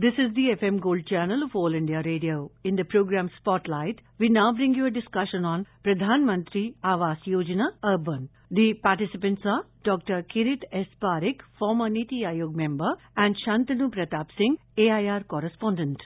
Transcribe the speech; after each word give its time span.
This 0.00 0.14
is 0.16 0.32
the 0.36 0.54
FM 0.54 0.80
Gold 0.80 1.08
channel 1.08 1.42
of 1.42 1.56
All 1.56 1.74
India 1.74 2.00
Radio. 2.04 2.52
In 2.62 2.76
the 2.76 2.84
program 2.84 3.28
Spotlight, 3.40 4.00
we 4.20 4.28
now 4.28 4.52
bring 4.52 4.72
you 4.72 4.86
a 4.86 4.92
discussion 4.92 5.44
on 5.44 5.66
Pradhan 5.84 6.22
Mantri 6.22 6.74
Awas 6.84 7.16
Yojana 7.26 7.66
Urban. 7.82 8.28
The 8.52 8.74
participants 8.80 9.42
are 9.44 9.64
Dr. 9.82 10.24
Kirit 10.32 10.62
S. 10.70 10.86
Former 11.58 11.88
Niti 11.88 12.20
Aayog 12.24 12.54
member, 12.54 12.92
and 13.16 13.34
Shantanu 13.44 13.92
Pratap 13.92 14.28
Singh, 14.38 14.56
AIR 14.78 15.24
correspondent. 15.24 16.00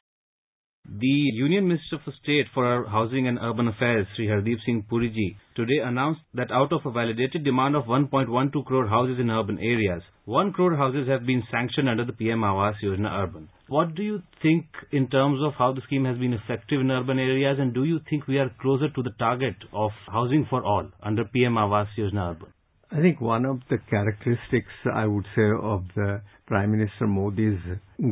The 0.85 1.07
Union 1.07 1.69
Minister 1.69 1.99
for 2.05 2.13
State 2.23 2.49
for 2.53 2.87
Housing 2.89 3.29
and 3.29 3.39
Urban 3.39 3.69
Affairs, 3.69 4.07
Sri 4.17 4.27
Hardeep 4.27 4.59
Singh 4.67 4.85
Puriji, 4.91 5.37
today 5.55 5.79
announced 5.79 6.23
that 6.35 6.51
out 6.51 6.73
of 6.73 6.85
a 6.85 6.91
validated 6.91 7.45
demand 7.45 7.77
of 7.77 7.85
1.12 7.85 8.65
crore 8.65 8.89
houses 8.89 9.19
in 9.21 9.31
urban 9.31 9.59
areas, 9.59 10.03
1 10.25 10.53
crore 10.53 10.77
houses 10.77 11.07
have 11.07 11.25
been 11.25 11.45
sanctioned 11.53 11.89
under 11.89 12.05
the 12.05 12.13
PM 12.13 12.41
Awas 12.41 12.75
Yojana 12.83 13.23
Urban. 13.23 13.49
What 13.69 13.95
do 13.95 14.03
you 14.03 14.23
think 14.43 14.67
in 14.91 15.09
terms 15.09 15.41
of 15.43 15.55
how 15.55 15.73
the 15.73 15.83
scheme 15.83 16.05
has 16.05 16.19
been 16.19 16.33
effective 16.33 16.81
in 16.81 16.91
urban 16.91 17.21
areas 17.21 17.59
and 17.61 17.73
do 17.73 17.85
you 17.85 18.01
think 18.11 18.27
we 18.27 18.39
are 18.39 18.51
closer 18.61 18.89
to 18.89 19.03
the 19.03 19.15
target 19.21 19.57
of 19.73 19.93
housing 20.09 20.47
for 20.51 20.65
all 20.65 20.89
under 21.01 21.25
PM 21.27 21.55
Awas 21.55 21.87
Yojana 21.97 22.33
Urban? 22.33 22.53
I 22.91 23.01
think 23.01 23.21
one 23.21 23.47
of 23.47 23.61
the 23.71 23.79
characteristics, 23.89 24.73
I 24.93 25.07
would 25.07 25.25
say, 25.35 25.49
of 25.63 25.85
the 25.95 26.23
Prime 26.47 26.73
Minister 26.73 27.07
Modi's 27.07 27.61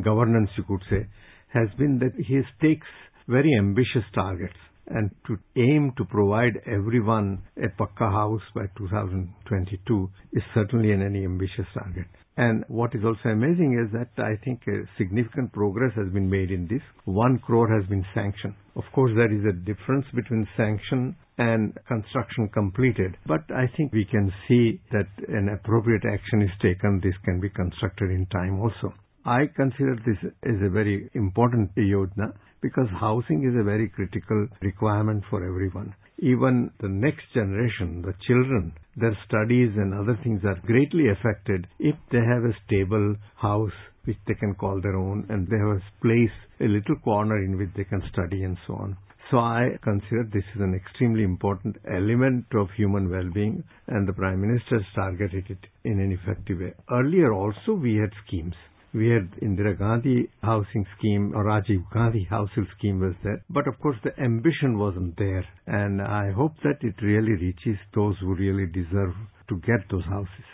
governance, 0.03 0.49
you 0.57 0.63
could 0.63 0.81
say, 0.89 1.07
has 1.53 1.69
been 1.77 1.99
that 1.99 2.13
he 2.15 2.41
takes 2.61 2.87
very 3.27 3.51
ambitious 3.57 4.03
targets 4.13 4.57
and 4.87 5.11
to 5.27 5.37
aim 5.55 5.93
to 5.97 6.05
provide 6.05 6.59
everyone 6.65 7.41
a 7.57 7.69
Pakka 7.81 8.11
house 8.11 8.41
by 8.53 8.65
2022 8.77 10.09
is 10.33 10.43
certainly 10.53 10.91
an 10.91 11.01
ambitious 11.01 11.67
target. 11.73 12.07
And 12.37 12.63
what 12.67 12.95
is 12.95 13.03
also 13.05 13.29
amazing 13.29 13.77
is 13.85 13.91
that 13.93 14.09
I 14.23 14.35
think 14.43 14.61
significant 14.97 15.51
progress 15.53 15.91
has 15.95 16.11
been 16.13 16.29
made 16.29 16.49
in 16.49 16.67
this. 16.67 16.81
One 17.05 17.39
crore 17.39 17.69
has 17.69 17.87
been 17.89 18.05
sanctioned. 18.15 18.55
Of 18.75 18.83
course, 18.93 19.11
there 19.15 19.31
is 19.31 19.45
a 19.45 19.53
difference 19.53 20.05
between 20.15 20.47
sanction 20.55 21.15
and 21.37 21.77
construction 21.87 22.49
completed. 22.53 23.17
But 23.27 23.43
I 23.51 23.67
think 23.75 23.91
we 23.91 24.05
can 24.05 24.31
see 24.47 24.79
that 24.91 25.07
an 25.27 25.49
appropriate 25.49 26.03
action 26.05 26.41
is 26.41 26.51
taken. 26.61 27.01
This 27.03 27.15
can 27.25 27.39
be 27.41 27.49
constructed 27.49 28.11
in 28.11 28.25
time 28.27 28.59
also. 28.61 28.93
I 29.25 29.45
consider 29.55 29.97
this 29.97 30.17
as 30.41 30.55
a 30.63 30.69
very 30.69 31.07
important 31.13 31.75
yojana 31.75 32.33
because 32.59 32.87
housing 32.89 33.43
is 33.43 33.55
a 33.55 33.63
very 33.63 33.87
critical 33.87 34.47
requirement 34.61 35.23
for 35.29 35.45
everyone. 35.45 35.93
Even 36.17 36.71
the 36.79 36.89
next 36.89 37.31
generation, 37.31 38.01
the 38.01 38.15
children, 38.25 38.73
their 38.95 39.15
studies 39.27 39.73
and 39.75 39.93
other 39.93 40.17
things 40.23 40.43
are 40.43 40.59
greatly 40.65 41.09
affected 41.09 41.67
if 41.77 41.95
they 42.11 42.17
have 42.17 42.45
a 42.45 42.57
stable 42.65 43.15
house 43.35 43.77
which 44.05 44.17
they 44.25 44.33
can 44.33 44.55
call 44.55 44.81
their 44.81 44.95
own 44.95 45.27
and 45.29 45.47
they 45.47 45.57
have 45.57 45.77
a 45.77 46.01
place, 46.01 46.35
a 46.59 46.65
little 46.65 46.95
corner 47.03 47.43
in 47.43 47.59
which 47.59 47.69
they 47.75 47.83
can 47.83 48.01
study 48.11 48.43
and 48.43 48.57
so 48.65 48.73
on. 48.73 48.97
So 49.29 49.37
I 49.37 49.77
consider 49.83 50.23
this 50.23 50.43
is 50.55 50.61
an 50.61 50.73
extremely 50.73 51.23
important 51.23 51.77
element 51.87 52.45
of 52.53 52.69
human 52.71 53.09
well-being 53.09 53.63
and 53.87 54.07
the 54.07 54.13
Prime 54.13 54.41
Minister 54.41 54.79
has 54.79 54.93
targeted 54.95 55.45
it 55.47 55.67
in 55.83 55.99
an 55.99 56.11
effective 56.11 56.59
way. 56.59 56.73
Earlier 56.91 57.31
also 57.33 57.73
we 57.73 57.95
had 57.95 58.09
schemes 58.25 58.55
we 58.93 59.09
had 59.09 59.31
Indira 59.41 59.77
Gandhi 59.77 60.29
housing 60.43 60.85
scheme 60.97 61.33
or 61.35 61.45
Rajiv 61.45 61.83
Gandhi 61.93 62.27
housing 62.29 62.67
scheme 62.77 62.99
was 62.99 63.15
there. 63.23 63.43
But 63.49 63.67
of 63.67 63.79
course 63.79 63.97
the 64.03 64.17
ambition 64.19 64.77
wasn't 64.77 65.17
there. 65.17 65.45
And 65.67 66.01
I 66.01 66.31
hope 66.31 66.53
that 66.63 66.79
it 66.81 66.95
really 67.01 67.33
reaches 67.33 67.77
those 67.95 68.15
who 68.19 68.35
really 68.35 68.65
deserve 68.65 69.13
to 69.49 69.57
get 69.57 69.89
those 69.89 70.05
houses. 70.05 70.45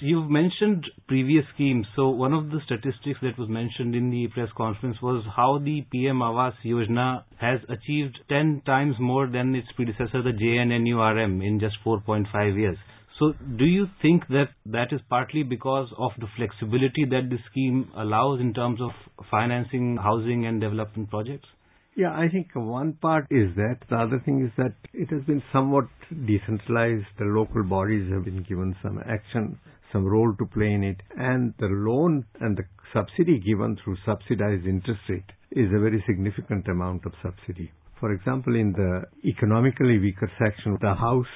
You've 0.00 0.30
mentioned 0.30 0.86
previous 1.08 1.44
schemes. 1.54 1.86
So 1.94 2.08
one 2.08 2.32
of 2.32 2.48
the 2.50 2.60
statistics 2.64 3.20
that 3.20 3.38
was 3.38 3.50
mentioned 3.50 3.94
in 3.94 4.08
the 4.08 4.28
press 4.28 4.48
conference 4.56 4.96
was 5.02 5.24
how 5.36 5.58
the 5.58 5.82
PM 5.92 6.20
Awas 6.20 6.54
Yojana 6.64 7.24
has 7.38 7.60
achieved 7.68 8.18
10 8.30 8.62
times 8.64 8.96
more 8.98 9.26
than 9.26 9.54
its 9.54 9.68
predecessor, 9.76 10.22
the 10.22 10.32
JNNURM, 10.32 11.46
in 11.46 11.60
just 11.60 11.76
4.5 11.84 12.58
years. 12.58 12.78
So 13.18 13.32
do 13.56 13.64
you 13.64 13.86
think 14.02 14.26
that 14.28 14.48
that 14.66 14.92
is 14.92 15.00
partly 15.08 15.44
because 15.44 15.88
of 15.96 16.10
the 16.18 16.26
flexibility 16.36 17.04
that 17.04 17.30
the 17.30 17.38
scheme 17.50 17.90
allows 17.96 18.40
in 18.40 18.52
terms 18.52 18.80
of 18.80 18.90
financing 19.30 19.96
housing 19.96 20.46
and 20.46 20.60
development 20.60 21.10
projects? 21.10 21.48
Yeah, 21.96 22.10
I 22.10 22.28
think 22.28 22.48
one 22.54 22.94
part 22.94 23.26
is 23.30 23.54
that. 23.54 23.76
The 23.88 23.96
other 23.96 24.20
thing 24.24 24.44
is 24.44 24.50
that 24.56 24.74
it 24.92 25.10
has 25.10 25.22
been 25.22 25.42
somewhat 25.52 25.84
decentralized. 26.26 27.06
The 27.18 27.26
local 27.26 27.62
bodies 27.62 28.10
have 28.10 28.24
been 28.24 28.42
given 28.42 28.74
some 28.82 28.98
action, 28.98 29.60
some 29.92 30.04
role 30.04 30.34
to 30.36 30.46
play 30.46 30.72
in 30.72 30.82
it. 30.82 30.96
And 31.16 31.54
the 31.60 31.68
loan 31.68 32.24
and 32.40 32.56
the 32.56 32.64
subsidy 32.92 33.38
given 33.38 33.76
through 33.84 33.96
subsidized 34.04 34.66
interest 34.66 35.02
rate 35.08 35.30
is 35.52 35.68
a 35.68 35.78
very 35.78 36.02
significant 36.04 36.66
amount 36.66 37.06
of 37.06 37.12
subsidy. 37.22 37.70
For 38.00 38.12
example, 38.12 38.56
in 38.56 38.72
the 38.72 39.04
economically 39.24 39.98
weaker 40.00 40.30
section, 40.36 40.76
the 40.80 40.94
house 40.94 41.26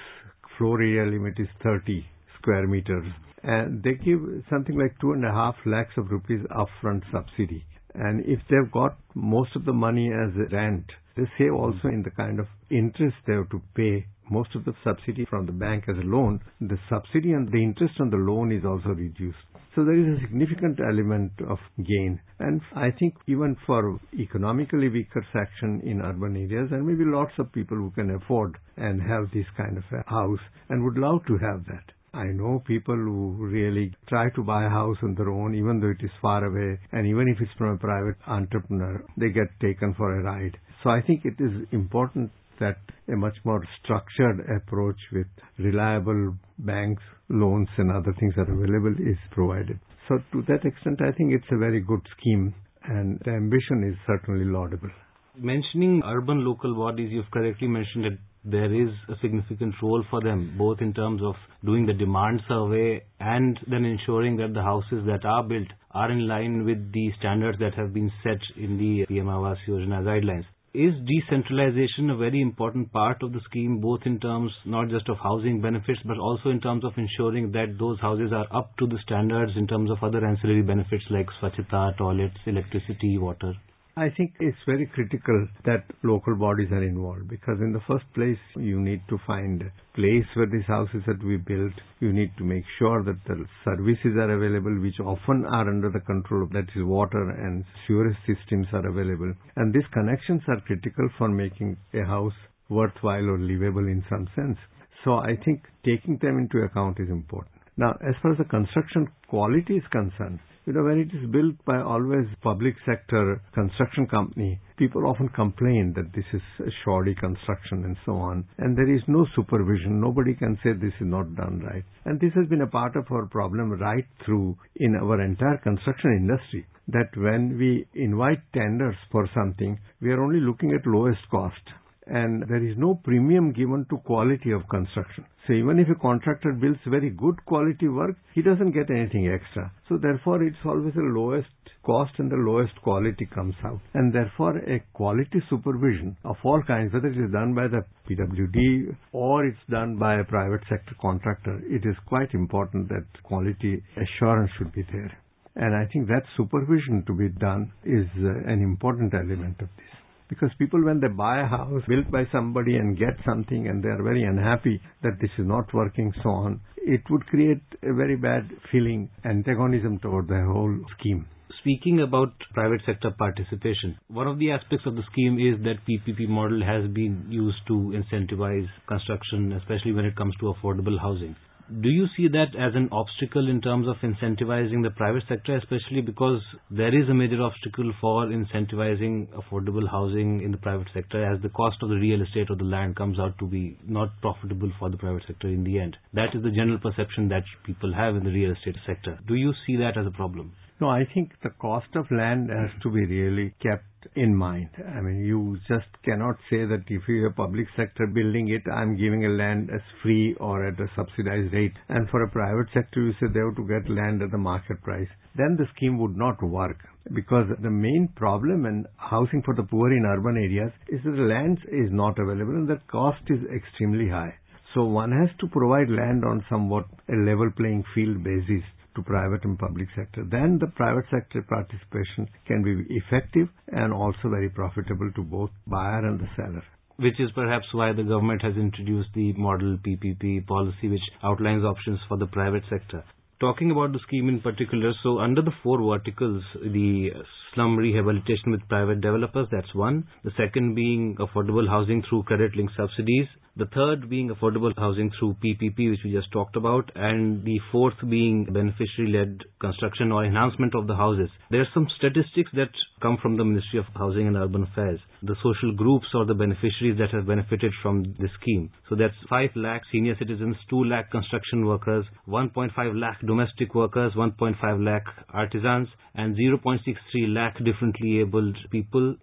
floor 0.59 0.83
area 0.83 1.05
limit 1.11 1.35
is 1.39 1.49
30 1.63 2.05
square 2.39 2.67
meters. 2.67 3.07
And 3.43 3.83
they 3.83 3.95
give 3.95 4.21
something 4.51 4.77
like 4.77 4.99
two 5.01 5.13
and 5.13 5.25
a 5.25 5.31
half 5.33 5.55
lakhs 5.65 5.97
of 5.97 6.11
rupees 6.11 6.41
upfront 6.51 7.03
subsidy. 7.13 7.65
And 7.95 8.25
if 8.27 8.41
they've 8.51 8.71
got 8.71 8.99
most 9.15 9.57
of 9.57 9.65
the 9.65 9.73
money 9.73 10.11
as 10.13 10.35
rent, 10.53 10.85
they 11.17 11.25
save 11.39 11.55
also 11.55 11.89
in 11.89 12.03
the 12.03 12.11
kind 12.11 12.39
of 12.41 12.47
interest 12.71 13.17
they 13.27 13.35
have 13.35 13.49
to 13.51 13.63
pay 13.75 14.07
most 14.31 14.55
of 14.55 14.65
the 14.65 14.75
subsidy 14.85 15.25
from 15.29 15.47
the 15.47 15.53
bank 15.53 15.85
as 15.89 15.97
a 15.97 16.07
loan, 16.07 16.41
the 16.61 16.79
subsidy 16.89 17.33
and 17.33 17.51
the 17.51 17.63
interest 17.63 17.95
on 18.01 18.11
the 18.11 18.17
loan 18.17 18.53
is 18.53 18.65
also 18.65 18.91
reduced. 18.91 19.39
So 19.75 19.85
there 19.85 19.99
is 19.99 20.19
a 20.19 20.21
significant 20.23 20.81
element 20.81 21.33
of 21.49 21.59
gain. 21.79 22.21
And 22.41 22.61
I 22.75 22.91
think 22.91 23.15
even 23.27 23.57
for 23.67 24.01
economically 24.19 24.89
weaker 24.89 25.25
section 25.33 25.81
in 25.85 26.01
urban 26.01 26.37
areas, 26.37 26.71
there 26.71 26.83
may 26.83 26.95
be 26.95 27.05
lots 27.05 27.33
of 27.39 27.53
people 27.53 27.77
who 27.77 27.91
can 27.91 28.11
afford 28.11 28.57
and 28.77 29.01
have 29.01 29.31
this 29.33 29.47
kind 29.57 29.79
of 29.79 29.85
a 29.93 30.09
house 30.11 30.41
and 30.69 30.83
would 30.85 30.99
love 30.99 31.25
to 31.27 31.39
have 31.39 31.65
that. 31.67 31.93
I 32.15 32.25
know 32.25 32.63
people 32.67 32.97
who 32.97 33.37
really 33.39 33.93
try 34.09 34.31
to 34.31 34.43
buy 34.43 34.65
a 34.65 34.71
house 34.71 34.97
on 35.03 35.15
their 35.15 35.31
own, 35.31 35.55
even 35.55 35.79
though 35.79 35.91
it 35.91 36.05
is 36.05 36.11
far 36.23 36.43
away, 36.45 36.81
and 36.91 37.07
even 37.07 37.29
if 37.29 37.41
it's 37.41 37.53
from 37.59 37.75
a 37.75 37.79
private 37.79 38.17
entrepreneur, 38.27 39.05
they 39.17 39.29
get 39.29 39.61
taken 39.61 39.95
for 39.95 40.19
a 40.19 40.23
ride. 40.23 40.57
So 40.83 40.91
I 40.91 41.03
think 41.03 41.25
it 41.25 41.39
is 41.39 41.69
important 41.71 42.33
that 42.61 42.77
a 43.13 43.17
much 43.17 43.37
more 43.45 43.63
structured 43.83 44.41
approach 44.57 44.99
with 45.13 45.27
reliable 45.59 46.37
banks, 46.59 47.03
loans 47.29 47.69
and 47.77 47.91
other 47.91 48.15
things 48.19 48.35
that 48.37 48.49
are 48.49 48.55
available 48.65 48.95
is 49.01 49.19
provided. 49.31 49.79
So 50.09 50.19
to 50.33 50.43
that 50.49 50.65
extent, 50.65 51.01
I 51.03 51.13
think 51.13 51.33
it's 51.35 51.51
a 51.53 51.59
very 51.59 51.81
good 51.81 52.01
scheme 52.19 52.55
and 52.85 53.21
the 53.25 53.33
ambition 53.33 53.85
is 53.89 53.97
certainly 54.07 54.45
laudable. 54.45 54.91
Mentioning 55.37 56.03
urban 56.05 56.45
local 56.45 56.75
bodies, 56.75 57.11
you've 57.13 57.31
correctly 57.31 57.69
mentioned 57.69 58.05
that 58.05 58.19
there 58.45 58.73
is 58.73 58.89
a 59.09 59.15
significant 59.21 59.75
role 59.83 60.03
for 60.11 60.21
them, 60.23 60.55
both 60.57 60.81
in 60.81 60.95
terms 60.95 61.21
of 61.23 61.35
doing 61.65 61.87
the 61.87 61.93
demand 61.93 62.41
survey 62.49 63.03
and 63.21 63.59
then 63.69 63.85
ensuring 63.85 64.37
that 64.37 64.55
the 64.55 64.63
houses 64.63 65.05
that 65.07 65.25
are 65.25 65.43
built 65.43 65.69
are 65.91 66.11
in 66.11 66.27
line 66.27 66.65
with 66.65 66.93
the 66.93 67.11
standards 67.19 67.59
that 67.59 67.75
have 67.75 67.93
been 67.93 68.11
set 68.23 68.39
in 68.57 68.79
the 68.79 69.05
PM 69.07 69.27
Awas 69.27 69.57
Yojana 69.69 70.03
guidelines 70.03 70.47
is 70.75 70.93
decentralization 71.07 72.11
a 72.11 72.17
very 72.17 72.41
important 72.41 72.93
part 72.93 73.23
of 73.23 73.33
the 73.33 73.41
scheme, 73.49 73.81
both 73.81 74.01
in 74.05 74.21
terms 74.21 74.53
not 74.65 74.89
just 74.89 75.09
of 75.09 75.17
housing 75.19 75.61
benefits, 75.61 76.01
but 76.05 76.19
also 76.19 76.51
in 76.51 76.61
terms 76.61 76.85
of 76.85 76.93
ensuring 76.97 77.53
that 77.53 77.77
those 77.79 77.99
houses 78.01 78.33
are 78.33 78.47
up 78.55 78.77
to 78.77 78.87
the 78.87 78.99
standards 79.05 79.53
in 79.57 79.67
terms 79.67 79.91
of 79.91 80.03
other 80.03 80.25
ancillary 80.25 80.63
benefits 80.63 81.05
like 81.11 81.27
swachhata, 81.41 81.97
toilets, 81.97 82.37
electricity, 82.47 83.17
water? 83.19 83.55
I 83.99 84.11
think 84.17 84.35
it's 84.39 84.57
very 84.65 84.87
critical 84.87 85.49
that 85.65 85.83
local 86.05 86.37
bodies 86.37 86.71
are 86.71 86.85
involved 86.85 87.29
because 87.29 87.59
in 87.59 87.73
the 87.73 87.81
first 87.89 88.05
place 88.15 88.39
you 88.55 88.79
need 88.79 89.03
to 89.09 89.19
find 89.27 89.65
place 89.97 90.25
where 90.35 90.47
these 90.47 90.67
houses 90.69 91.03
are 91.09 91.17
to 91.17 91.27
be 91.27 91.37
built. 91.37 91.73
You 91.99 92.13
need 92.13 92.31
to 92.39 92.45
make 92.45 92.63
sure 92.79 93.03
that 93.03 93.19
the 93.27 93.45
services 93.65 94.15
are 94.17 94.31
available 94.31 94.71
which 94.81 95.01
often 95.01 95.45
are 95.47 95.69
under 95.69 95.91
the 95.91 95.99
control 95.99 96.45
of 96.45 96.51
that 96.51 96.69
is 96.77 96.85
water 96.85 97.29
and 97.31 97.65
sewerage 97.89 98.17
systems 98.25 98.69
are 98.73 98.87
available. 98.87 99.35
And 99.57 99.75
these 99.75 99.89
connections 99.93 100.43
are 100.47 100.61
critical 100.61 101.09
for 101.19 101.29
making 101.29 101.77
a 101.93 102.05
house 102.05 102.39
worthwhile 102.69 103.29
or 103.29 103.39
livable 103.41 103.89
in 103.89 104.05
some 104.09 104.29
sense. 104.37 104.59
So 105.03 105.15
I 105.15 105.35
think 105.45 105.65
taking 105.85 106.19
them 106.23 106.39
into 106.39 106.65
account 106.65 107.01
is 107.01 107.09
important. 107.11 107.57
Now, 107.77 107.99
as 108.09 108.15
far 108.23 108.31
as 108.31 108.39
the 108.39 108.45
construction 108.45 109.09
quality 109.29 109.79
is 109.79 109.85
concerned, 109.91 110.39
you 110.69 110.75
know, 110.75 110.85
when 110.85 110.99
it 111.01 111.09
is 111.17 111.31
built 111.31 111.55
by 111.65 111.81
always 111.81 112.27
public 112.43 112.75
sector 112.85 113.41
construction 113.55 114.07
company, 114.07 114.61
people 114.77 115.07
often 115.07 115.31
complain 115.31 115.95
that 115.97 116.13
this 116.15 116.27
is 116.35 116.43
shoddy 116.85 117.15
construction 117.15 117.85
and 117.87 117.97
so 118.05 118.13
on. 118.13 118.45
And 118.59 118.77
there 118.77 118.95
is 118.95 119.01
no 119.09 119.25
supervision. 119.35 119.99
Nobody 119.99 120.35
can 120.35 120.59
say 120.63 120.75
this 120.75 120.93
is 121.01 121.07
not 121.07 121.35
done 121.37 121.63
right. 121.65 121.85
And 122.05 122.21
this 122.21 122.35
has 122.35 122.47
been 122.49 122.61
a 122.61 122.67
part 122.67 122.97
of 122.97 123.07
our 123.11 123.25
problem 123.25 123.81
right 123.81 124.05
through 124.27 124.59
in 124.77 124.95
our 124.95 125.23
entire 125.23 125.57
construction 125.57 126.13
industry. 126.19 126.67
That 126.89 127.17
when 127.17 127.57
we 127.57 127.87
invite 127.95 128.43
tenders 128.53 128.97
for 129.11 129.27
something, 129.35 129.79
we 130.03 130.11
are 130.11 130.23
only 130.23 130.41
looking 130.41 130.73
at 130.73 130.87
lowest 130.87 131.21
cost 131.31 131.65
and 132.11 132.45
there 132.49 132.65
is 132.65 132.77
no 132.77 132.95
premium 133.05 133.53
given 133.53 133.87
to 133.91 133.99
quality 133.99 134.53
of 134.53 134.69
construction. 134.69 135.25
So 135.47 135.55
even 135.55 135.79
if 135.79 135.89
a 135.89 135.95
contractor 135.95 136.53
builds 136.53 136.81
very 136.87 137.11
good 137.11 137.37
quality 137.47 137.89
work, 137.89 138.17
he 138.35 138.43
doesn't 138.43 138.73
get 138.73 138.91
anything 138.91 139.29
extra. 139.29 139.73
So 139.89 139.97
therefore 139.97 140.43
it's 140.43 140.65
always 140.65 140.95
the 140.95 141.01
lowest 141.01 141.49
cost 141.85 142.13
and 142.19 142.31
the 142.31 142.37
lowest 142.37 142.75
quality 142.83 143.27
comes 143.35 143.55
out. 143.65 143.81
And 143.95 144.13
therefore 144.13 144.59
a 144.59 144.83
quality 144.93 145.43
supervision 145.49 146.17
of 146.25 146.37
all 146.45 146.63
kinds, 146.67 146.93
whether 146.93 147.09
it 147.09 147.17
is 147.17 147.33
done 147.33 147.55
by 147.55 147.69
the 147.69 147.83
PWD 148.09 148.95
or 149.13 149.47
it's 149.47 149.65
done 149.71 149.97
by 149.97 150.21
a 150.21 150.25
private 150.25 150.61
sector 150.69 150.95
contractor, 151.01 151.63
it 151.65 151.89
is 151.89 151.97
quite 152.07 152.35
important 152.35 152.89
that 152.91 153.07
quality 153.23 153.83
assurance 153.97 154.51
should 154.59 154.73
be 154.73 154.83
there. 154.93 155.17
And 155.57 155.75
I 155.75 155.91
think 155.93 156.09
that 156.09 156.23
supervision 156.37 157.05
to 157.07 157.15
be 157.15 157.31
done 157.31 157.73
is 157.85 158.07
uh, 158.19 158.53
an 158.53 158.63
important 158.63 159.15
element 159.15 159.57
of 159.61 159.69
this. 159.77 160.08
Because 160.29 160.51
people, 160.59 160.85
when 160.85 161.01
they 161.01 161.09
buy 161.09 161.41
a 161.41 161.47
house 161.47 161.83
built 161.89 162.11
by 162.11 162.25
somebody 162.31 162.77
and 162.77 162.99
get 162.99 163.17
something 163.25 163.67
and 163.67 163.83
they 163.83 163.89
are 163.89 164.03
very 164.03 164.25
unhappy 164.25 164.81
that 165.03 165.19
this 165.21 165.31
is 165.39 165.47
not 165.47 165.73
working, 165.73 166.13
so 166.23 166.29
on, 166.31 166.61
it 166.77 167.03
would 167.11 167.27
create 167.27 167.63
a 167.83 167.95
very 167.95 168.17
bad 168.17 168.49
feeling, 168.71 169.11
antagonism 169.25 169.99
toward 169.99 170.29
the 170.29 170.45
whole 170.47 170.79
scheme. 170.99 171.27
Speaking 171.61 172.01
about 172.01 172.33
private 172.55 172.83
sector 172.87 173.11
participation, 173.11 173.99
one 174.09 174.29
of 174.29 174.39
the 174.39 174.53
aspects 174.53 174.87
of 174.87 174.95
the 174.95 175.03
scheme 175.11 175.39
is 175.39 175.63
that 175.65 175.85
PPP 175.89 176.29
model 176.29 176.63
has 176.63 176.89
been 176.93 177.27
used 177.29 177.59
to 177.67 177.95
incentivize 177.97 178.69
construction, 178.87 179.53
especially 179.53 179.93
when 179.93 180.05
it 180.05 180.15
comes 180.15 180.35
to 180.41 180.55
affordable 180.55 181.01
housing. 181.01 181.35
Do 181.71 181.91
you 181.91 182.07
see 182.17 182.29
that 182.29 182.57
as 182.59 182.75
an 182.75 182.89
obstacle 182.93 183.47
in 183.47 183.61
terms 183.61 183.89
of 183.89 183.97
incentivizing 183.97 184.83
the 184.83 184.91
private 184.91 185.25
sector, 185.29 185.55
especially 185.55 186.01
because 186.01 186.41
there 186.71 186.99
is 186.99 187.11
a 187.11 187.15
major 187.15 187.43
obstacle 187.43 187.93
for 188.01 188.27
incentivizing 188.27 189.29
affordable 189.35 189.87
housing 189.87 190.41
in 190.41 190.51
the 190.51 190.57
private 190.57 190.89
sector 190.95 191.23
as 191.23 191.43
the 191.43 191.51
cost 191.51 191.77
of 191.83 191.91
the 191.91 191.97
real 191.97 192.23
estate 192.23 192.49
or 192.49 192.57
the 192.57 192.65
land 192.65 192.97
comes 192.97 193.19
out 193.19 193.39
to 193.41 193.47
be 193.47 193.77
not 193.87 194.19
profitable 194.23 194.73
for 194.79 194.89
the 194.89 194.97
private 194.97 195.25
sector 195.27 195.49
in 195.49 195.63
the 195.63 195.79
end? 195.79 195.99
That 196.15 196.35
is 196.35 196.43
the 196.43 196.51
general 196.51 196.79
perception 196.79 197.29
that 197.29 197.45
people 197.67 197.93
have 197.93 198.17
in 198.17 198.25
the 198.25 198.33
real 198.33 198.53
estate 198.53 198.77
sector. 198.87 199.19
Do 199.29 199.35
you 199.35 199.53
see 199.67 199.77
that 199.77 199.99
as 199.99 200.07
a 200.07 200.11
problem? 200.11 200.55
No, 200.81 200.89
I 200.89 201.07
think 201.13 201.33
the 201.43 201.51
cost 201.51 201.89
of 201.97 202.07
land 202.09 202.51
has 202.51 202.71
to 202.85 202.91
be 202.91 203.05
really 203.05 203.53
kept 203.61 203.83
in 204.15 204.33
mind. 204.33 204.69
I 204.97 205.01
mean, 205.01 205.25
you 205.25 205.59
just 205.67 205.89
cannot 206.05 206.37
say 206.49 206.67
that 206.67 206.85
if 206.87 207.03
you're 207.09 207.27
a 207.27 207.33
public 207.33 207.67
sector 207.77 208.07
building 208.07 208.49
it, 208.49 208.63
I'm 208.71 208.97
giving 208.97 209.25
a 209.25 209.31
land 209.31 209.71
as 209.75 209.81
free 210.05 210.37
or 210.39 210.69
at 210.69 210.79
a 210.79 210.87
subsidized 210.95 211.53
rate. 211.53 211.73
And 211.89 212.09
for 212.11 212.23
a 212.23 212.31
private 212.31 212.69
sector, 212.73 213.03
you 213.03 213.13
say 213.15 213.27
they 213.27 213.41
have 213.41 213.57
to 213.57 213.67
get 213.67 213.91
land 213.91 214.23
at 214.23 214.31
the 214.31 214.39
market 214.39 214.81
price. 214.83 215.09
Then 215.37 215.57
the 215.59 215.67
scheme 215.75 215.99
would 215.99 216.17
not 216.17 216.41
work 216.45 216.79
because 217.13 217.47
the 217.61 217.71
main 217.71 218.09
problem 218.15 218.65
in 218.65 218.87
housing 218.99 219.43
for 219.43 219.57
the 219.57 219.65
poor 219.65 219.91
in 219.91 220.07
urban 220.07 220.37
areas 220.37 220.73
is 220.89 221.01
that 221.03 221.17
the 221.17 221.23
land 221.23 221.59
is 221.73 221.91
not 221.91 222.21
available 222.21 222.55
and 222.55 222.69
the 222.69 222.81
cost 222.87 223.23
is 223.27 223.41
extremely 223.53 224.09
high. 224.09 224.35
So 224.75 224.85
one 224.85 225.11
has 225.11 225.31
to 225.41 225.49
provide 225.49 225.91
land 225.91 226.25
on 226.25 226.45
somewhat 226.49 226.85
a 227.09 227.17
level 227.17 227.51
playing 227.57 227.83
field 227.95 228.23
basis 228.23 228.63
to 228.99 229.03
private 229.03 229.45
and 229.45 229.59
public 229.59 229.89
sector, 229.95 230.25
then 230.29 230.59
the 230.61 230.67
private 230.67 231.05
sector 231.11 231.43
participation 231.43 232.29
can 232.47 232.63
be 232.63 232.75
effective 232.97 233.49
and 233.69 233.93
also 233.93 234.29
very 234.29 234.51
profitable 234.51 235.11
to 235.15 235.23
both 235.23 235.51
buyer 235.67 236.05
and 236.07 236.19
the 236.21 236.29
seller 236.37 236.65
which 237.01 237.21
is 237.21 237.31
perhaps 237.33 237.67
why 237.73 237.93
the 237.93 238.03
government 238.03 238.43
has 238.43 238.57
introduced 238.57 239.09
the 239.15 239.33
model 239.35 239.79
PPP 239.87 240.45
policy, 240.49 240.89
which 240.89 241.07
outlines 241.23 241.63
options 241.63 242.01
for 242.09 242.17
the 242.19 242.27
private 242.27 242.65
sector. 242.69 243.05
Talking 243.41 243.71
about 243.71 243.93
the 243.93 244.01
scheme 244.05 244.29
in 244.29 244.41
particular, 244.41 244.93
so 245.05 245.21
under 245.21 245.41
the 245.41 245.53
four 245.63 245.79
verticals, 245.81 246.43
the 246.61 247.11
slum 247.55 247.77
rehabilitation 247.77 248.51
with 248.51 248.69
private 248.69 249.01
developers, 249.01 249.49
that's 249.51 249.75
one. 249.75 250.07
The 250.25 250.33
second 250.37 250.75
being 250.75 251.17
affordable 251.17 251.69
housing 251.69 252.03
through 252.09 252.25
credit-linked 252.25 252.75
subsidies. 252.77 253.27
The 253.57 253.67
third 253.75 254.09
being 254.09 254.31
affordable 254.31 254.73
housing 254.77 255.11
through 255.19 255.37
PPP, 255.45 255.91
which 255.91 256.05
we 256.05 256.13
just 256.13 256.31
talked 256.31 256.55
about, 256.55 256.93
and 256.95 257.45
the 257.45 257.59
fourth 257.73 257.97
being 258.09 258.45
beneficiary-led 258.45 259.41
construction 259.61 260.13
or 260.13 260.25
enhancement 260.25 260.77
of 260.77 260.87
the 260.87 260.95
houses. 260.95 261.29
There 261.51 261.61
are 261.61 261.75
some 261.75 261.89
statistics 261.99 262.53
that 262.55 262.71
come 263.03 263.19
from 263.21 263.37
the 263.37 263.45
Ministry 263.45 263.81
of 263.81 263.87
Housing 263.97 264.29
and 264.29 264.37
Urban 264.37 264.63
Affairs. 264.63 265.01
The 265.23 265.35
social 265.43 265.75
groups 265.75 266.07
or 266.15 266.25
the 266.25 266.35
beneficiaries 266.35 266.99
that 266.99 267.11
have 267.11 267.27
benefited 267.27 267.73
from 267.83 268.05
this 268.21 268.31
scheme. 268.41 268.71
So 268.89 268.95
that's 268.95 269.15
5 269.29 269.51
lakh 269.57 269.83
senior 269.91 270.17
citizens, 270.19 270.57
2 270.71 270.85
lakh 270.85 271.11
construction 271.11 271.67
workers, 271.67 272.05
1.5 272.29 272.71
lakh 273.01 273.21
domestic 273.27 273.75
workers, 273.75 274.13
1.5 274.15 274.85
lakh 274.85 275.05
artisans, 275.31 275.89
and 276.15 276.37
0.63 276.37 276.95
lakh 277.35 277.38
differently 277.65 278.21
abled 278.21 278.57
people, 278.71 279.17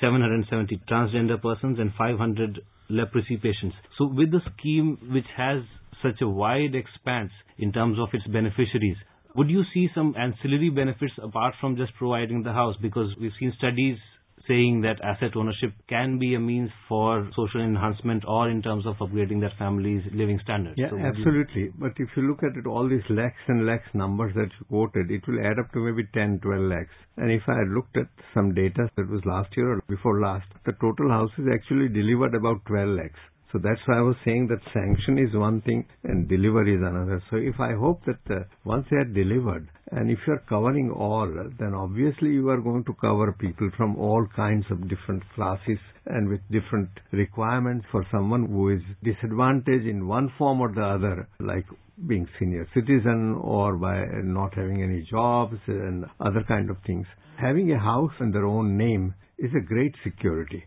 770 0.00 0.80
transgender 0.90 1.40
persons, 1.40 1.78
and 1.78 1.92
500 1.96 2.60
leprosy 2.88 3.36
patients. 3.36 3.76
So 3.98 4.06
with 4.06 4.30
the 4.30 4.40
scheme 4.58 4.98
which 5.12 5.26
has 5.36 5.62
such 6.02 6.20
a 6.20 6.28
wide 6.28 6.74
expanse 6.74 7.30
in 7.58 7.72
terms 7.72 7.98
of 7.98 8.08
its 8.12 8.26
beneficiaries, 8.26 8.96
would 9.34 9.48
you 9.48 9.62
see 9.72 9.88
some 9.94 10.14
ancillary 10.18 10.70
benefits 10.70 11.14
apart 11.22 11.54
from 11.60 11.76
just 11.76 11.94
providing 11.94 12.42
the 12.42 12.52
house? 12.52 12.76
Because 12.82 13.14
we've 13.20 13.32
seen 13.40 13.52
studies 13.56 13.96
saying 14.48 14.82
that 14.82 15.00
asset 15.02 15.36
ownership 15.36 15.72
can 15.88 16.18
be 16.18 16.34
a 16.34 16.40
means 16.40 16.70
for 16.88 17.28
social 17.36 17.60
enhancement 17.60 18.24
or 18.26 18.50
in 18.50 18.62
terms 18.62 18.86
of 18.86 18.96
upgrading 18.96 19.40
their 19.40 19.52
family's 19.58 20.02
living 20.12 20.40
standards. 20.42 20.76
Yeah, 20.76 20.90
so 20.90 20.98
absolutely. 20.98 21.62
You... 21.62 21.74
But 21.78 21.92
if 21.96 22.08
you 22.16 22.22
look 22.28 22.42
at 22.42 22.56
it, 22.56 22.66
all 22.66 22.88
these 22.88 23.08
lakhs 23.08 23.42
and 23.48 23.66
lakhs 23.66 23.88
numbers 23.94 24.34
that 24.34 24.50
you 24.58 24.66
quoted, 24.68 25.10
it 25.10 25.22
will 25.26 25.40
add 25.40 25.58
up 25.58 25.72
to 25.72 25.78
maybe 25.78 26.08
10, 26.12 26.40
12 26.40 26.62
lakhs. 26.62 26.94
And 27.16 27.30
if 27.30 27.42
I 27.46 27.62
looked 27.68 27.96
at 27.96 28.08
some 28.34 28.54
data 28.54 28.88
that 28.96 29.08
was 29.08 29.22
last 29.24 29.56
year 29.56 29.74
or 29.74 29.82
before 29.88 30.20
last, 30.20 30.46
the 30.64 30.72
total 30.80 31.10
houses 31.10 31.46
actually 31.52 31.88
delivered 31.88 32.34
about 32.34 32.64
12 32.66 32.88
lakhs. 32.88 33.18
So 33.52 33.58
that's 33.58 33.80
why 33.84 33.98
I 33.98 34.00
was 34.00 34.16
saying 34.24 34.48
that 34.48 34.72
sanction 34.72 35.18
is 35.18 35.34
one 35.34 35.60
thing 35.60 35.84
and 36.04 36.26
delivery 36.26 36.74
is 36.74 36.80
another. 36.80 37.22
So 37.30 37.36
if 37.36 37.60
I 37.60 37.74
hope 37.74 38.00
that 38.06 38.34
uh, 38.34 38.44
once 38.64 38.86
they 38.90 38.96
are 38.96 39.04
delivered 39.04 39.68
and 39.90 40.10
if 40.10 40.18
you 40.26 40.32
are 40.32 40.42
covering 40.48 40.90
all, 40.90 41.28
then 41.58 41.74
obviously 41.74 42.30
you 42.30 42.48
are 42.48 42.62
going 42.62 42.82
to 42.84 42.94
cover 42.94 43.30
people 43.38 43.70
from 43.76 43.96
all 43.96 44.26
kinds 44.34 44.64
of 44.70 44.88
different 44.88 45.22
classes 45.34 45.78
and 46.06 46.30
with 46.30 46.40
different 46.50 46.88
requirements 47.12 47.84
for 47.92 48.06
someone 48.10 48.46
who 48.46 48.70
is 48.70 48.80
disadvantaged 49.04 49.86
in 49.86 50.08
one 50.08 50.32
form 50.38 50.62
or 50.62 50.72
the 50.72 50.82
other, 50.82 51.28
like 51.38 51.66
being 52.08 52.26
senior 52.38 52.66
citizen 52.72 53.38
or 53.38 53.76
by 53.76 54.02
not 54.22 54.54
having 54.54 54.82
any 54.82 55.06
jobs 55.10 55.58
and 55.66 56.06
other 56.20 56.42
kind 56.48 56.70
of 56.70 56.78
things. 56.86 57.06
Having 57.38 57.70
a 57.70 57.78
house 57.78 58.12
in 58.18 58.30
their 58.30 58.46
own 58.46 58.78
name 58.78 59.14
is 59.36 59.50
a 59.54 59.60
great 59.60 59.94
security 60.02 60.64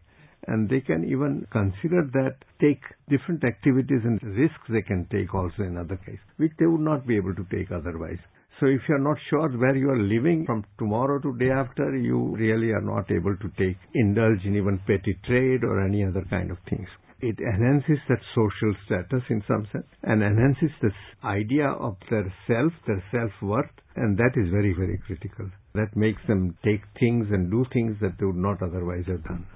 and 0.47 0.69
they 0.69 0.81
can 0.81 1.03
even 1.05 1.45
consider 1.51 2.03
that 2.13 2.35
take 2.59 2.81
different 3.09 3.43
activities 3.43 4.01
and 4.03 4.21
risks 4.37 4.69
they 4.69 4.81
can 4.81 5.07
take 5.11 5.33
also 5.33 5.63
in 5.63 5.77
other 5.77 5.97
case, 5.97 6.19
which 6.37 6.51
they 6.59 6.65
would 6.65 6.81
not 6.81 7.07
be 7.07 7.15
able 7.15 7.35
to 7.35 7.45
take 7.51 7.71
otherwise. 7.71 8.19
So 8.59 8.67
if 8.67 8.81
you're 8.87 8.99
not 8.99 9.17
sure 9.29 9.49
where 9.49 9.75
you 9.75 9.89
are 9.89 10.01
living 10.01 10.45
from 10.45 10.63
tomorrow 10.77 11.19
to 11.19 11.37
day 11.37 11.51
after, 11.51 11.97
you 11.97 12.35
really 12.37 12.71
are 12.71 12.81
not 12.81 13.11
able 13.11 13.35
to 13.35 13.49
take, 13.57 13.77
indulge 13.93 14.45
in 14.45 14.55
even 14.55 14.79
petty 14.87 15.19
trade 15.25 15.63
or 15.63 15.83
any 15.83 16.05
other 16.05 16.23
kind 16.29 16.51
of 16.51 16.57
things. 16.69 16.87
It 17.19 17.37
enhances 17.39 17.99
that 18.07 18.19
social 18.33 18.75
status 18.85 19.23
in 19.29 19.43
some 19.47 19.67
sense 19.71 19.87
and 20.03 20.21
enhances 20.21 20.71
this 20.81 20.93
idea 21.23 21.67
of 21.67 21.97
their 22.09 22.31
self, 22.47 22.71
their 22.87 23.03
self-worth, 23.11 23.71
and 23.95 24.17
that 24.17 24.31
is 24.35 24.49
very, 24.51 24.73
very 24.73 24.99
critical. 25.05 25.49
That 25.73 25.95
makes 25.95 26.21
them 26.27 26.57
take 26.63 26.83
things 26.99 27.27
and 27.31 27.51
do 27.51 27.65
things 27.73 27.97
that 27.99 28.17
they 28.19 28.25
would 28.25 28.35
not 28.35 28.61
otherwise 28.61 29.05
have 29.07 29.23
done. 29.23 29.47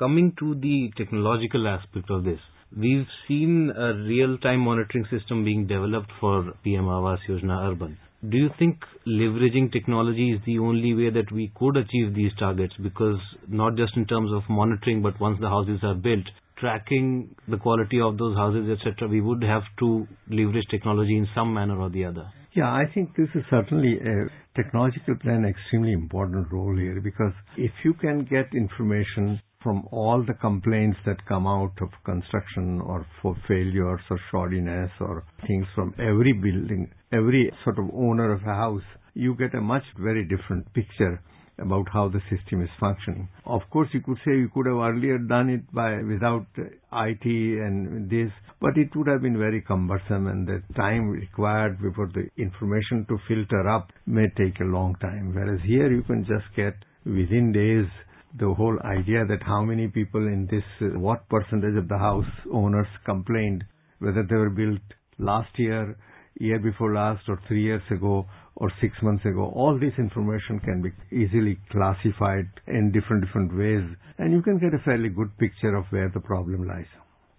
Coming 0.00 0.32
to 0.38 0.54
the 0.54 0.90
technological 0.96 1.68
aspect 1.68 2.08
of 2.08 2.24
this, 2.24 2.38
we've 2.74 3.06
seen 3.28 3.70
a 3.76 3.92
real-time 3.92 4.60
monitoring 4.60 5.04
system 5.10 5.44
being 5.44 5.66
developed 5.66 6.10
for 6.18 6.54
PM 6.64 6.84
Awas 6.86 7.18
Yojana 7.28 7.70
Urban. 7.70 7.98
Do 8.26 8.38
you 8.38 8.48
think 8.58 8.78
leveraging 9.06 9.70
technology 9.70 10.30
is 10.30 10.40
the 10.46 10.58
only 10.58 10.94
way 10.94 11.10
that 11.10 11.30
we 11.30 11.52
could 11.54 11.76
achieve 11.76 12.14
these 12.14 12.32
targets? 12.38 12.72
Because 12.82 13.18
not 13.46 13.76
just 13.76 13.94
in 13.94 14.06
terms 14.06 14.30
of 14.32 14.42
monitoring, 14.48 15.02
but 15.02 15.20
once 15.20 15.36
the 15.38 15.50
houses 15.50 15.80
are 15.82 15.96
built, 15.96 16.24
tracking 16.58 17.36
the 17.46 17.58
quality 17.58 18.00
of 18.00 18.16
those 18.16 18.34
houses, 18.38 18.70
etc., 18.70 19.06
we 19.06 19.20
would 19.20 19.42
have 19.42 19.64
to 19.80 20.06
leverage 20.30 20.64
technology 20.70 21.18
in 21.18 21.28
some 21.34 21.52
manner 21.52 21.78
or 21.78 21.90
the 21.90 22.06
other. 22.06 22.26
Yeah, 22.54 22.72
I 22.72 22.84
think 22.94 23.14
this 23.16 23.28
is 23.34 23.44
certainly 23.50 23.98
a 23.98 24.30
technological 24.56 25.16
play 25.16 25.34
an 25.34 25.44
extremely 25.44 25.92
important 25.92 26.50
role 26.50 26.74
here 26.74 27.02
because 27.02 27.34
if 27.58 27.72
you 27.84 27.92
can 27.92 28.24
get 28.24 28.54
information 28.54 29.42
from 29.62 29.86
all 29.92 30.24
the 30.26 30.34
complaints 30.34 30.98
that 31.04 31.26
come 31.26 31.46
out 31.46 31.72
of 31.82 31.88
construction 32.04 32.80
or 32.80 33.06
for 33.20 33.36
failures 33.46 34.00
or 34.10 34.18
shoddiness 34.32 34.90
or 35.00 35.24
things 35.46 35.66
from 35.74 35.94
every 35.98 36.32
building, 36.32 36.90
every 37.12 37.52
sort 37.64 37.78
of 37.78 37.84
owner 37.94 38.32
of 38.32 38.42
a 38.42 38.54
house, 38.54 38.82
you 39.14 39.34
get 39.36 39.54
a 39.54 39.60
much 39.60 39.82
very 39.98 40.24
different 40.24 40.72
picture 40.72 41.20
about 41.58 41.86
how 41.92 42.08
the 42.08 42.20
system 42.30 42.62
is 42.62 42.70
functioning. 42.78 43.28
Of 43.44 43.60
course, 43.70 43.88
you 43.92 44.00
could 44.00 44.16
say 44.24 44.32
you 44.32 44.48
could 44.52 44.66
have 44.66 44.76
earlier 44.76 45.18
done 45.18 45.50
it 45.50 45.72
by 45.72 46.00
without 46.02 46.46
IT 46.56 47.24
and 47.24 48.08
this, 48.08 48.30
but 48.60 48.76
it 48.76 48.94
would 48.96 49.08
have 49.08 49.20
been 49.20 49.38
very 49.38 49.60
cumbersome 49.60 50.26
and 50.26 50.46
the 50.46 50.62
time 50.74 51.10
required 51.10 51.80
before 51.82 52.10
the 52.14 52.28
information 52.42 53.04
to 53.08 53.18
filter 53.28 53.68
up 53.68 53.90
may 54.06 54.26
take 54.38 54.58
a 54.60 54.64
long 54.64 54.94
time. 55.02 55.34
Whereas 55.34 55.60
here 55.66 55.92
you 55.92 56.02
can 56.02 56.24
just 56.24 56.46
get 56.56 56.74
within 57.04 57.52
days 57.52 57.90
the 58.38 58.52
whole 58.54 58.78
idea 58.84 59.24
that 59.26 59.42
how 59.42 59.62
many 59.62 59.88
people 59.88 60.26
in 60.26 60.46
this, 60.50 60.64
what 60.96 61.28
percentage 61.28 61.76
of 61.76 61.88
the 61.88 61.98
house 61.98 62.30
owners 62.52 62.86
complained, 63.04 63.64
whether 63.98 64.24
they 64.28 64.36
were 64.36 64.50
built 64.50 64.80
last 65.18 65.50
year, 65.58 65.96
year 66.38 66.58
before 66.58 66.94
last, 66.94 67.22
or 67.28 67.40
three 67.48 67.62
years 67.62 67.82
ago, 67.90 68.26
or 68.56 68.70
six 68.80 68.94
months 69.02 69.24
ago. 69.24 69.52
All 69.54 69.78
this 69.78 69.92
information 69.98 70.60
can 70.60 70.82
be 70.82 70.90
easily 71.16 71.58
classified 71.70 72.48
in 72.66 72.92
different 72.92 73.24
different 73.24 73.56
ways, 73.56 73.84
and 74.18 74.32
you 74.32 74.42
can 74.42 74.58
get 74.58 74.74
a 74.74 74.82
fairly 74.84 75.08
good 75.08 75.36
picture 75.38 75.74
of 75.74 75.86
where 75.90 76.10
the 76.12 76.20
problem 76.20 76.66
lies. 76.66 76.86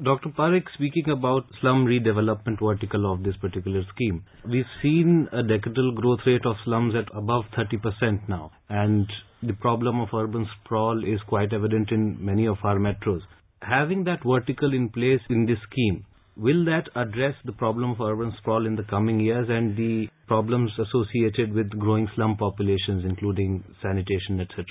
Dr. 0.04 0.30
Parikh, 0.30 0.66
speaking 0.74 1.12
about 1.12 1.46
slum 1.60 1.86
redevelopment 1.86 2.60
vertical 2.60 3.14
of 3.14 3.22
this 3.22 3.36
particular 3.38 3.84
scheme, 3.94 4.24
we've 4.50 4.66
seen 4.82 5.28
a 5.32 5.44
decadal 5.44 5.94
growth 5.94 6.22
rate 6.26 6.44
of 6.44 6.56
slums 6.66 6.96
at 6.96 7.16
above 7.16 7.44
30% 7.56 8.28
now, 8.28 8.50
and 8.68 9.06
the 9.44 9.54
problem 9.54 10.00
of 10.00 10.10
urban 10.12 10.48
sprawl 10.56 11.04
is 11.04 11.20
quite 11.28 11.54
evident 11.54 11.92
in 11.92 12.18
many 12.20 12.48
of 12.48 12.58
our 12.64 12.78
metros. 12.80 13.20
Having 13.62 14.06
that 14.06 14.24
vertical 14.26 14.74
in 14.74 14.90
place 14.90 15.22
in 15.30 15.46
this 15.46 15.60
scheme, 15.70 16.04
will 16.36 16.66
that 16.66 16.90
address 16.96 17.36
the 17.46 17.52
problem 17.52 17.92
of 17.92 18.02
urban 18.02 18.34
sprawl 18.40 18.66
in 18.66 18.76
the 18.76 18.90
coming 18.90 19.20
years 19.20 19.50
and 19.50 19.78
the 19.78 20.08
problems 20.26 20.72
associated 20.80 21.54
with 21.54 21.70
growing 21.78 22.10
slum 22.16 22.38
populations, 22.38 23.06
including 23.06 23.64
sanitation, 23.84 24.42
etc.? 24.42 24.66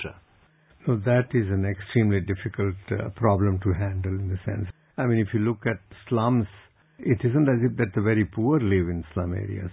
So 0.85 0.97
that 1.05 1.29
is 1.33 1.47
an 1.47 1.63
extremely 1.63 2.19
difficult 2.19 2.75
uh, 2.91 3.11
problem 3.15 3.61
to 3.63 3.71
handle 3.71 4.19
in 4.19 4.27
the 4.27 4.39
sense 4.43 4.67
I 5.01 5.07
mean, 5.07 5.17
if 5.17 5.33
you 5.33 5.39
look 5.39 5.65
at 5.65 5.79
slums, 6.07 6.45
it 6.99 7.17
isn't 7.23 7.49
as 7.49 7.57
if 7.63 7.75
that 7.77 7.95
the 7.95 8.01
very 8.01 8.23
poor 8.23 8.59
live 8.59 8.87
in 8.87 9.03
slum 9.15 9.33
areas. 9.33 9.71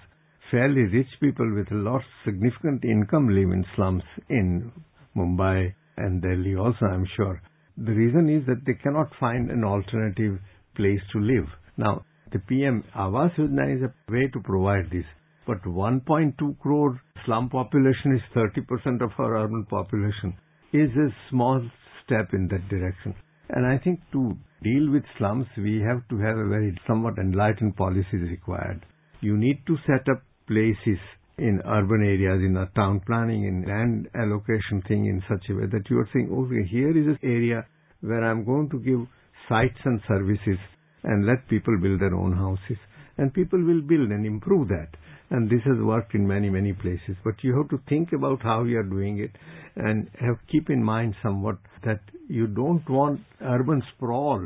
Fairly 0.51 0.85
rich 0.85 1.11
people 1.21 1.55
with 1.55 1.71
a 1.71 1.75
lot 1.75 2.01
significant 2.25 2.83
income 2.83 3.29
live 3.29 3.51
in 3.51 3.63
slums 3.77 4.05
in 4.31 4.73
Mumbai 5.15 5.75
and 5.99 6.23
Delhi 6.23 6.57
also, 6.57 6.87
I'm 6.87 7.05
sure. 7.15 7.43
The 7.77 7.93
reason 7.93 8.31
is 8.31 8.47
that 8.47 8.65
they 8.65 8.73
cannot 8.83 9.11
find 9.21 9.51
an 9.51 9.65
alternative 9.65 10.39
place 10.75 11.03
to 11.13 11.21
live. 11.21 11.49
Now, 11.77 12.07
the 12.33 12.39
PM 12.39 12.83
Awas 12.97 13.37
Yojana 13.37 13.77
is 13.77 13.83
a 13.83 13.93
way 14.11 14.29
to 14.33 14.41
provide 14.41 14.91
this. 14.91 15.05
But 15.47 15.63
1.2 15.65 16.59
crore 16.59 17.03
slum 17.27 17.51
population 17.51 18.15
is 18.17 18.23
30% 18.35 19.03
of 19.03 19.11
our 19.19 19.37
urban 19.45 19.67
population 19.67 20.39
is 20.73 20.89
a 20.97 21.15
small 21.29 21.61
step 22.03 22.33
in 22.33 22.49
that 22.49 22.67
direction. 22.71 23.15
And 23.51 23.67
I 23.67 23.79
think 23.79 24.01
to 24.13 24.37
deal 24.63 24.91
with 24.91 25.05
slums, 25.17 25.47
we 25.57 25.81
have 25.81 26.07
to 26.09 26.19
have 26.19 26.37
a 26.37 26.49
very 26.49 26.77
somewhat 26.87 27.19
enlightened 27.19 27.77
policies 27.77 28.29
required. 28.31 28.85
You 29.21 29.37
need 29.37 29.67
to 29.67 29.77
set 29.87 30.09
up 30.11 30.23
places 30.47 30.99
in 31.39 31.63
urban 31.65 32.03
areas, 32.03 32.43
in 32.45 32.57
a 32.57 32.67
town 32.75 33.01
planning, 33.07 33.45
in 33.45 33.65
land 33.67 34.09
allocation 34.15 34.83
thing 34.89 35.07
in 35.07 35.23
such 35.29 35.49
a 35.51 35.55
way 35.55 35.67
that 35.67 35.89
you 35.89 35.99
are 35.99 36.09
saying, 36.13 36.29
okay, 36.31 36.69
here 36.69 36.91
is 36.91 37.07
an 37.07 37.19
area 37.23 37.65
where 38.01 38.25
I'm 38.25 38.45
going 38.45 38.69
to 38.71 38.79
give 38.81 39.07
sites 39.49 39.79
and 39.85 40.01
services 40.09 40.59
and 41.05 41.27
let 41.27 41.49
people 41.49 41.79
build 41.81 42.01
their 42.01 42.15
own 42.15 42.37
houses. 42.37 42.79
And 43.17 43.33
people 43.33 43.63
will 43.63 43.81
build 43.83 44.11
and 44.11 44.27
improve 44.27 44.69
that. 44.69 44.89
And 45.31 45.51
this 45.51 45.61
has 45.65 45.77
worked 45.79 46.15
in 46.15 46.27
many, 46.27 46.49
many 46.49 46.73
places. 46.73 47.17
But 47.23 47.35
you 47.43 47.57
have 47.57 47.69
to 47.71 47.85
think 47.89 48.13
about 48.13 48.43
how 48.43 48.65
you 48.65 48.79
are 48.79 48.83
doing 48.83 49.19
it 49.19 49.31
and 49.77 50.09
have 50.21 50.37
keep 50.51 50.71
in 50.71 50.83
mind 50.83 51.15
somewhat 51.23 51.59
that 51.85 52.01
you 52.29 52.47
don't 52.47 52.89
want 52.89 53.21
urban 53.41 53.83
sprawl 53.95 54.43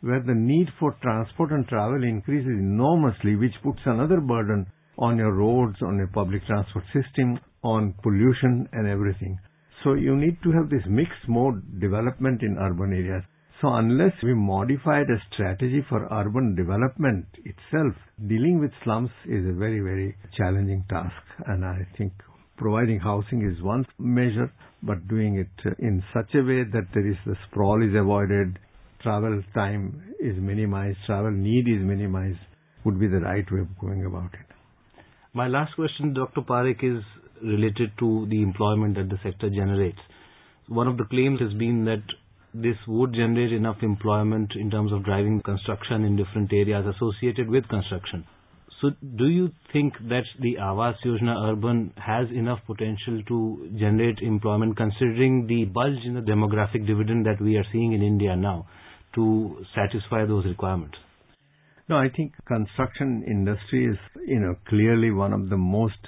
where 0.00 0.20
the 0.20 0.34
need 0.34 0.68
for 0.78 0.94
transport 1.02 1.50
and 1.50 1.66
travel 1.66 2.04
increases 2.04 2.46
enormously, 2.46 3.34
which 3.36 3.54
puts 3.62 3.80
another 3.84 4.20
burden 4.20 4.66
on 4.98 5.16
your 5.16 5.32
roads, 5.32 5.76
on 5.82 5.96
your 5.96 6.06
public 6.08 6.44
transport 6.46 6.84
system, 6.92 7.38
on 7.62 7.94
pollution 8.02 8.68
and 8.72 8.86
everything. 8.86 9.38
So 9.82 9.94
you 9.94 10.16
need 10.16 10.38
to 10.42 10.52
have 10.52 10.70
this 10.70 10.82
mixed 10.88 11.28
mode 11.28 11.80
development 11.80 12.42
in 12.42 12.56
urban 12.58 12.92
areas. 12.92 13.24
So 13.60 13.74
unless 13.74 14.12
we 14.22 14.34
modify 14.34 15.02
the 15.02 15.16
strategy 15.32 15.84
for 15.88 16.06
urban 16.12 16.54
development 16.54 17.26
itself, 17.44 17.94
dealing 18.28 18.60
with 18.60 18.70
slums 18.84 19.10
is 19.24 19.44
a 19.48 19.52
very, 19.52 19.80
very 19.80 20.16
challenging 20.36 20.84
task. 20.88 21.16
And 21.46 21.64
I 21.64 21.86
think 21.96 22.12
providing 22.56 23.00
housing 23.00 23.42
is 23.42 23.60
one 23.60 23.84
measure, 23.98 24.52
but 24.84 25.08
doing 25.08 25.38
it 25.38 25.66
uh, 25.66 25.70
in 25.80 26.04
such 26.14 26.34
a 26.34 26.42
way 26.42 26.62
that 26.72 26.86
there 26.94 27.06
is 27.08 27.16
the 27.26 27.34
sprawl 27.48 27.82
is 27.82 27.96
avoided, 27.98 28.60
travel 29.02 29.42
time 29.54 30.14
is 30.20 30.36
minimized, 30.38 30.98
travel 31.06 31.32
need 31.32 31.66
is 31.68 31.82
minimized, 31.82 32.38
would 32.84 33.00
be 33.00 33.08
the 33.08 33.20
right 33.20 33.50
way 33.50 33.60
of 33.60 33.78
going 33.80 34.04
about 34.06 34.34
it. 34.34 34.46
My 35.34 35.48
last 35.48 35.74
question, 35.74 36.14
Dr. 36.14 36.42
Parikh, 36.42 36.84
is 36.84 37.02
related 37.42 37.90
to 37.98 38.26
the 38.30 38.40
employment 38.40 38.96
that 38.96 39.08
the 39.08 39.18
sector 39.24 39.50
generates. 39.50 39.98
One 40.68 40.86
of 40.86 40.96
the 40.96 41.04
claims 41.04 41.40
has 41.40 41.52
been 41.54 41.84
that 41.86 42.02
this 42.54 42.76
would 42.86 43.12
generate 43.12 43.52
enough 43.52 43.76
employment 43.82 44.52
in 44.56 44.70
terms 44.70 44.92
of 44.92 45.04
driving 45.04 45.40
construction 45.42 46.04
in 46.04 46.16
different 46.16 46.52
areas 46.52 46.84
associated 46.86 47.48
with 47.48 47.68
construction. 47.68 48.24
So 48.80 48.90
do 49.16 49.26
you 49.26 49.50
think 49.72 49.94
that 50.08 50.22
the 50.40 50.56
Awas 50.60 50.94
Yojana 51.04 51.50
Urban 51.52 51.92
has 51.96 52.28
enough 52.30 52.60
potential 52.66 53.22
to 53.26 53.70
generate 53.76 54.20
employment 54.20 54.76
considering 54.76 55.46
the 55.48 55.64
bulge 55.64 56.04
in 56.04 56.14
the 56.14 56.20
demographic 56.20 56.86
dividend 56.86 57.26
that 57.26 57.40
we 57.40 57.56
are 57.56 57.64
seeing 57.72 57.92
in 57.92 58.02
India 58.02 58.36
now 58.36 58.66
to 59.16 59.64
satisfy 59.74 60.24
those 60.26 60.44
requirements? 60.44 60.96
No, 61.88 61.96
I 61.96 62.08
think 62.14 62.34
construction 62.46 63.24
industry 63.26 63.86
is, 63.86 63.96
you 64.26 64.38
know, 64.38 64.54
clearly 64.68 65.10
one 65.10 65.32
of 65.32 65.48
the 65.48 65.56
most 65.56 65.98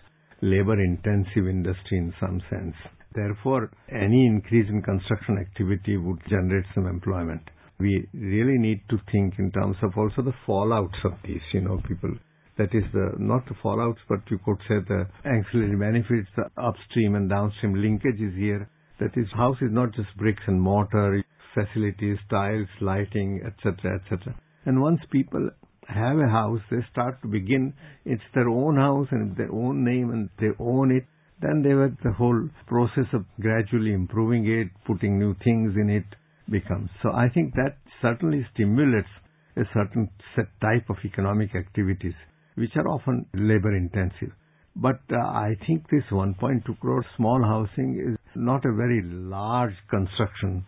labor 0.42 0.80
intensive 0.80 1.48
industry 1.48 1.98
in 1.98 2.14
some 2.20 2.40
sense. 2.50 2.74
Therefore, 3.14 3.70
any 3.90 4.26
increase 4.26 4.68
in 4.68 4.82
construction 4.82 5.38
activity 5.38 5.96
would 5.96 6.20
generate 6.28 6.66
some 6.74 6.86
employment. 6.86 7.42
We 7.78 8.06
really 8.14 8.58
need 8.58 8.82
to 8.90 8.98
think 9.10 9.34
in 9.38 9.50
terms 9.50 9.76
of 9.82 9.96
also 9.96 10.22
the 10.22 10.34
fallouts 10.46 11.04
of 11.04 11.12
these, 11.24 11.40
you 11.52 11.62
know, 11.62 11.80
people. 11.88 12.14
That 12.58 12.74
is 12.74 12.84
the, 12.92 13.12
not 13.18 13.46
the 13.46 13.54
fallouts, 13.64 13.98
but 14.08 14.20
you 14.30 14.38
could 14.44 14.58
say 14.68 14.76
the 14.86 15.06
ancillary 15.24 15.76
benefits, 15.76 16.28
the 16.36 16.50
upstream 16.62 17.14
and 17.14 17.28
downstream 17.28 17.74
linkages 17.74 18.36
here. 18.36 18.68
That 19.00 19.16
is, 19.16 19.26
house 19.34 19.56
is 19.62 19.72
not 19.72 19.94
just 19.94 20.14
bricks 20.18 20.42
and 20.46 20.60
mortar, 20.60 21.24
facilities, 21.54 22.18
tiles, 22.28 22.68
lighting, 22.80 23.40
etc., 23.46 23.98
etc. 23.98 24.34
And 24.66 24.82
once 24.82 25.00
people 25.10 25.50
have 25.88 26.18
a 26.18 26.28
house, 26.28 26.60
they 26.70 26.84
start 26.92 27.20
to 27.22 27.28
begin, 27.28 27.72
it's 28.04 28.22
their 28.34 28.48
own 28.48 28.76
house 28.76 29.08
and 29.10 29.36
their 29.36 29.50
own 29.50 29.82
name 29.84 30.10
and 30.10 30.28
they 30.38 30.54
own 30.58 30.92
it 30.92 31.06
then 31.40 31.62
there 31.62 31.76
was 31.76 31.92
the 32.04 32.12
whole 32.12 32.48
process 32.66 33.06
of 33.12 33.24
gradually 33.40 33.92
improving 33.92 34.46
it, 34.46 34.68
putting 34.86 35.18
new 35.18 35.34
things 35.42 35.74
in 35.76 35.88
it 35.90 36.04
becomes. 36.50 36.90
So 37.02 37.10
I 37.12 37.28
think 37.28 37.54
that 37.54 37.76
certainly 38.02 38.46
stimulates 38.54 39.08
a 39.56 39.62
certain 39.74 40.10
set 40.36 40.48
type 40.60 40.88
of 40.90 40.96
economic 41.04 41.54
activities, 41.54 42.14
which 42.56 42.70
are 42.76 42.88
often 42.88 43.26
labor 43.34 43.74
intensive. 43.76 44.32
But 44.76 45.00
uh, 45.10 45.16
I 45.16 45.56
think 45.66 45.90
this 45.90 46.04
1.2 46.10 46.78
crore 46.78 47.04
small 47.16 47.42
housing 47.42 48.12
is 48.12 48.18
not 48.36 48.64
a 48.64 48.72
very 48.72 49.02
large 49.02 49.74
construction 49.88 50.64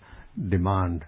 demand. 0.49 1.05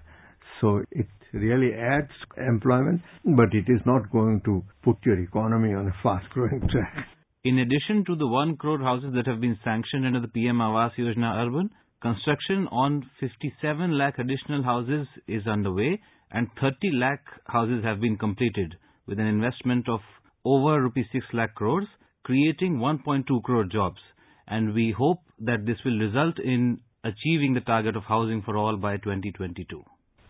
So 0.60 0.82
it 0.92 1.08
really 1.32 1.72
adds 1.74 2.12
employment, 2.36 3.02
but 3.24 3.52
it 3.52 3.66
is 3.68 3.80
not 3.84 4.10
going 4.12 4.40
to 4.44 4.62
put 4.84 4.96
your 5.04 5.18
economy 5.20 5.74
on 5.74 5.88
a 5.88 6.02
fast 6.02 6.30
growing 6.30 6.60
track. 6.70 7.06
In 7.44 7.58
addition 7.58 8.06
to 8.06 8.16
the 8.16 8.26
1 8.26 8.56
crore 8.56 8.78
houses 8.78 9.12
that 9.14 9.26
have 9.26 9.38
been 9.38 9.58
sanctioned 9.62 10.06
under 10.06 10.18
the 10.18 10.28
PM 10.28 10.60
Awas 10.60 10.92
Yojana 10.96 11.46
Urban, 11.46 11.68
construction 12.00 12.66
on 12.72 13.04
57 13.20 13.98
lakh 13.98 14.18
additional 14.18 14.62
houses 14.62 15.06
is 15.28 15.46
underway 15.46 16.00
and 16.30 16.48
30 16.58 16.92
lakh 16.94 17.20
houses 17.46 17.84
have 17.84 18.00
been 18.00 18.16
completed 18.16 18.76
with 19.06 19.18
an 19.18 19.26
investment 19.26 19.90
of 19.90 20.00
over 20.46 20.80
rupees 20.80 21.04
6 21.12 21.26
lakh 21.34 21.54
crores, 21.54 21.86
creating 22.22 22.78
1.2 22.78 23.42
crore 23.42 23.64
jobs. 23.64 24.00
And 24.48 24.72
we 24.72 24.94
hope 24.96 25.20
that 25.40 25.66
this 25.66 25.76
will 25.84 25.98
result 25.98 26.38
in 26.38 26.80
achieving 27.04 27.52
the 27.52 27.60
target 27.60 27.94
of 27.94 28.04
housing 28.04 28.40
for 28.40 28.56
all 28.56 28.78
by 28.78 28.96
2022. 28.96 29.82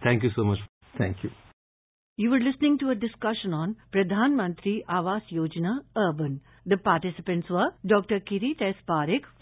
Thank 0.03 0.25
you 0.25 0.31
so 0.35 0.43
much. 0.43 0.59
Thank 0.99 1.19
you. 1.23 1.31
You 2.17 2.31
were 2.31 2.39
listening 2.39 2.79
to 2.79 2.91
a 2.91 2.95
discussion 2.95 3.53
on 3.53 3.75
Pradhan 3.93 4.35
Mantri 4.41 4.85
Awas 4.89 5.23
Yojana 5.33 5.81
Urban. 5.97 6.41
The 6.65 6.77
participants 6.77 7.51
were 7.51 7.75
Dr. 7.85 8.21
Kirit 8.21 8.63
S. 8.63 8.77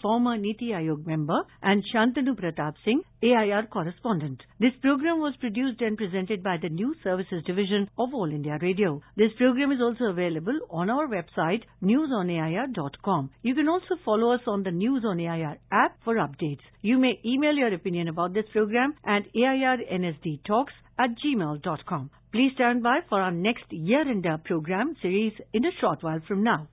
Former 0.01 0.37
Niti 0.37 0.69
Aayog 0.69 1.05
member, 1.05 1.39
and 1.61 1.83
Shantanu 1.93 2.33
Pratap 2.35 2.73
Singh, 2.83 3.03
AIR 3.21 3.67
correspondent. 3.71 4.41
This 4.59 4.71
program 4.81 5.19
was 5.19 5.35
produced 5.39 5.81
and 5.81 5.95
presented 5.95 6.41
by 6.41 6.57
the 6.59 6.69
News 6.69 6.97
Services 7.03 7.43
Division 7.45 7.91
of 7.99 8.11
All 8.11 8.31
India 8.31 8.57
Radio. 8.59 9.03
This 9.15 9.33
program 9.37 9.71
is 9.71 9.79
also 9.79 10.05
available 10.05 10.57
on 10.71 10.89
our 10.89 11.07
website 11.07 11.61
newsonair.com. 11.83 13.29
You 13.43 13.53
can 13.53 13.69
also 13.69 13.97
follow 14.03 14.33
us 14.33 14.41
on 14.47 14.63
the 14.63 14.71
News 14.71 15.03
on 15.05 15.19
AIR 15.19 15.59
app 15.71 15.97
for 16.03 16.15
updates. 16.15 16.65
You 16.81 16.97
may 16.97 17.19
email 17.23 17.53
your 17.53 17.71
opinion 17.71 18.07
about 18.07 18.33
this 18.33 18.45
program 18.51 18.95
at 19.05 19.31
airnsdtalks 19.35 20.73
at 20.97 21.11
gmail.com. 21.23 22.09
Please 22.33 22.51
stand 22.55 22.81
by 22.81 23.01
for 23.09 23.21
our 23.21 23.29
next 23.29 23.65
year-ender 23.69 24.39
program 24.43 24.95
series 25.03 25.33
in 25.53 25.65
a 25.65 25.71
short 25.79 26.01
while 26.01 26.19
from 26.27 26.43
now. 26.43 26.67